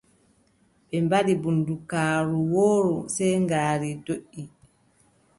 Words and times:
Ɓe 0.89 0.97
mbaɗi 1.05 1.33
bundugaaru 1.41 2.37
wooru 2.53 2.97
sey 3.15 3.35
ngaari 3.43 3.89
doʼi. 4.05 4.43